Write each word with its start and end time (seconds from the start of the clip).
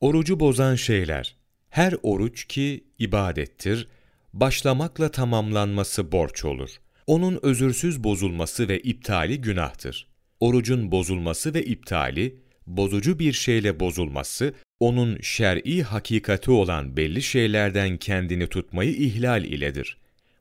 Orucu 0.00 0.40
bozan 0.40 0.74
şeyler. 0.74 1.36
Her 1.68 1.94
oruç 2.02 2.44
ki 2.44 2.84
ibadettir, 2.98 3.88
başlamakla 4.32 5.10
tamamlanması 5.10 6.12
borç 6.12 6.44
olur. 6.44 6.70
Onun 7.06 7.38
özürsüz 7.42 8.04
bozulması 8.04 8.68
ve 8.68 8.80
iptali 8.80 9.40
günahtır. 9.40 10.06
Orucun 10.40 10.92
bozulması 10.92 11.54
ve 11.54 11.64
iptali, 11.64 12.36
bozucu 12.66 13.18
bir 13.18 13.32
şeyle 13.32 13.80
bozulması, 13.80 14.54
onun 14.80 15.20
şer'i 15.20 15.82
hakikati 15.82 16.50
olan 16.50 16.96
belli 16.96 17.22
şeylerden 17.22 17.96
kendini 17.96 18.46
tutmayı 18.46 18.92
ihlal 18.92 19.44
iledir. 19.44 19.96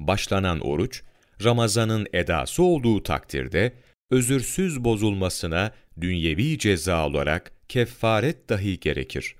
Başlanan 0.00 0.60
oruç, 0.60 1.02
Ramazan'ın 1.44 2.06
edası 2.12 2.62
olduğu 2.62 3.02
takdirde, 3.02 3.72
özürsüz 4.10 4.84
bozulmasına 4.84 5.72
dünyevi 6.00 6.58
ceza 6.58 7.06
olarak 7.06 7.52
kefaret 7.68 8.48
dahi 8.48 8.80
gerekir. 8.80 9.36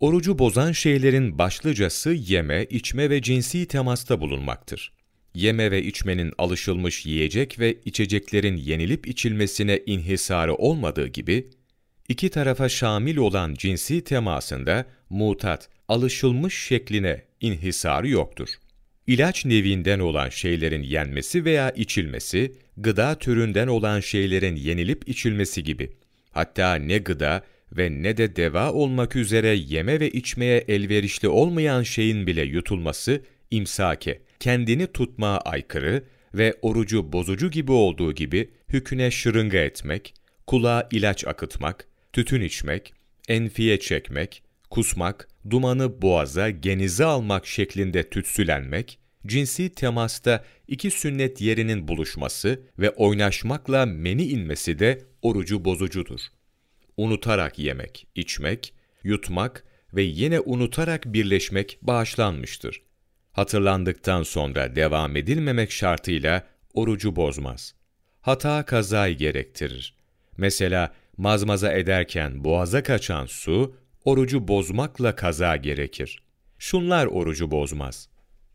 Orucu 0.00 0.38
bozan 0.38 0.72
şeylerin 0.72 1.38
başlıcası 1.38 2.10
yeme, 2.10 2.64
içme 2.70 3.10
ve 3.10 3.22
cinsi 3.22 3.66
temasta 3.66 4.20
bulunmaktır. 4.20 4.92
Yeme 5.34 5.70
ve 5.70 5.82
içmenin 5.82 6.32
alışılmış 6.38 7.06
yiyecek 7.06 7.60
ve 7.60 7.76
içeceklerin 7.84 8.56
yenilip 8.56 9.08
içilmesine 9.08 9.80
inhisarı 9.86 10.54
olmadığı 10.54 11.06
gibi, 11.06 11.50
iki 12.08 12.28
tarafa 12.30 12.68
şamil 12.68 13.16
olan 13.16 13.54
cinsi 13.54 14.04
temasında 14.04 14.86
mutat, 15.10 15.68
alışılmış 15.88 16.54
şekline 16.54 17.22
inhisarı 17.40 18.08
yoktur. 18.08 18.48
İlaç 19.06 19.44
nevinden 19.44 19.98
olan 19.98 20.28
şeylerin 20.28 20.82
yenmesi 20.82 21.44
veya 21.44 21.70
içilmesi, 21.70 22.52
gıda 22.76 23.14
türünden 23.14 23.66
olan 23.66 24.00
şeylerin 24.00 24.56
yenilip 24.56 25.08
içilmesi 25.08 25.64
gibi. 25.64 25.90
Hatta 26.30 26.74
ne 26.74 26.98
gıda 26.98 27.42
ve 27.76 28.02
ne 28.02 28.16
de 28.16 28.36
deva 28.36 28.72
olmak 28.72 29.16
üzere 29.16 29.48
yeme 29.48 30.00
ve 30.00 30.10
içmeye 30.10 30.64
elverişli 30.68 31.28
olmayan 31.28 31.82
şeyin 31.82 32.26
bile 32.26 32.42
yutulması, 32.42 33.22
imsake, 33.50 34.22
kendini 34.40 34.86
tutmaya 34.86 35.38
aykırı 35.38 36.04
ve 36.34 36.54
orucu 36.62 37.12
bozucu 37.12 37.50
gibi 37.50 37.72
olduğu 37.72 38.12
gibi 38.12 38.50
hüküne 38.68 39.10
şırınga 39.10 39.58
etmek, 39.58 40.14
kulağa 40.46 40.88
ilaç 40.92 41.26
akıtmak, 41.26 41.88
tütün 42.12 42.40
içmek, 42.40 42.92
enfiye 43.28 43.80
çekmek, 43.80 44.42
kusmak, 44.70 45.28
dumanı 45.50 46.02
boğaza, 46.02 46.50
genize 46.50 47.04
almak 47.04 47.46
şeklinde 47.46 48.10
tütsülenmek, 48.10 48.98
cinsi 49.26 49.68
temasta 49.74 50.44
iki 50.68 50.90
sünnet 50.90 51.40
yerinin 51.40 51.88
buluşması 51.88 52.60
ve 52.78 52.90
oynaşmakla 52.90 53.86
meni 53.86 54.24
inmesi 54.24 54.78
de 54.78 55.02
orucu 55.22 55.64
bozucudur. 55.64 56.20
Unutarak 56.98 57.58
yemek, 57.58 58.06
içmek, 58.14 58.74
yutmak 59.04 59.64
ve 59.94 60.02
yine 60.02 60.40
unutarak 60.40 61.04
birleşmek 61.06 61.78
bağışlanmıştır. 61.82 62.82
Hatırlandıktan 63.32 64.22
sonra 64.22 64.76
devam 64.76 65.16
edilmemek 65.16 65.72
şartıyla 65.72 66.46
orucu 66.74 67.16
bozmaz. 67.16 67.74
Hata 68.20 68.62
kazayı 68.62 69.16
gerektirir. 69.16 69.94
Mesela 70.36 70.94
mazmaza 71.16 71.72
ederken 71.72 72.44
boğaza 72.44 72.82
kaçan 72.82 73.26
su, 73.26 73.76
orucu 74.04 74.48
bozmakla 74.48 75.16
kaza 75.16 75.56
gerekir. 75.56 76.22
Şunlar 76.58 77.06
orucu 77.06 77.50
bozmaz. 77.50 78.08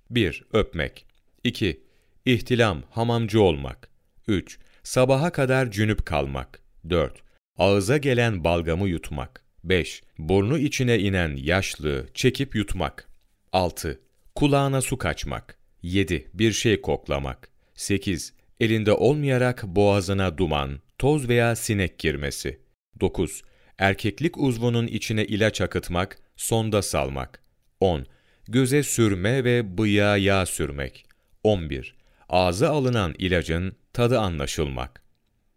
1. 0.09 0.43
Öpmek 0.53 1.05
2. 1.43 1.83
İhtilam, 2.25 2.83
hamamcı 2.89 3.41
olmak 3.41 3.89
3. 4.27 4.59
Sabaha 4.83 5.31
kadar 5.31 5.71
cünüp 5.71 6.05
kalmak 6.05 6.59
4. 6.89 7.22
Ağıza 7.57 7.97
gelen 7.97 8.43
balgamı 8.43 8.89
yutmak 8.89 9.43
5. 9.63 10.03
Burnu 10.17 10.57
içine 10.57 10.99
inen 10.99 11.35
yaşlı 11.35 12.07
çekip 12.13 12.55
yutmak 12.55 13.09
6. 13.51 13.99
Kulağına 14.35 14.81
su 14.81 14.97
kaçmak 14.97 15.57
7. 15.81 16.27
Bir 16.33 16.51
şey 16.51 16.81
koklamak 16.81 17.49
8. 17.75 18.33
Elinde 18.59 18.91
olmayarak 18.93 19.63
boğazına 19.63 20.37
duman, 20.37 20.79
toz 20.97 21.29
veya 21.29 21.55
sinek 21.55 21.99
girmesi 21.99 22.59
9. 23.01 23.41
Erkeklik 23.77 24.37
uzvunun 24.37 24.87
içine 24.87 25.25
ilaç 25.25 25.61
akıtmak, 25.61 26.19
sonda 26.35 26.81
salmak 26.81 27.43
10 27.79 28.05
göze 28.47 28.83
sürme 28.83 29.43
ve 29.43 29.77
bıyığa 29.77 30.17
yağ 30.17 30.45
sürmek. 30.45 31.05
11. 31.43 31.95
Ağza 32.29 32.69
alınan 32.69 33.15
ilacın 33.17 33.75
tadı 33.93 34.19
anlaşılmak. 34.19 35.03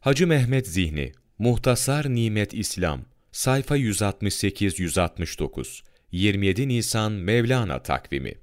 Hacı 0.00 0.26
Mehmet 0.26 0.66
Zihni, 0.68 1.12
Muhtasar 1.38 2.14
Nimet 2.14 2.54
İslam, 2.54 3.04
sayfa 3.32 3.76
168-169, 3.76 5.82
27 6.12 6.68
Nisan 6.68 7.12
Mevlana 7.12 7.82
takvimi 7.82 8.34